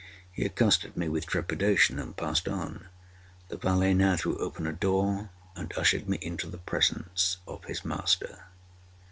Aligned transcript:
He 0.31 0.43
accosted 0.45 0.97
me 0.97 1.09
with 1.09 1.27
trepidation 1.27 1.99
and 1.99 2.17
passed 2.17 2.47
on. 2.47 2.87
The 3.49 3.57
valet 3.57 3.93
now 3.93 4.15
threw 4.15 4.35
open 4.39 4.65
a 4.65 4.73
door 4.73 5.29
and 5.55 5.71
ushered 5.77 6.09
me 6.09 6.17
into 6.23 6.47
the 6.49 6.57
presence 6.57 7.37
of 7.45 7.65
his 7.65 7.85
master. 7.85 8.45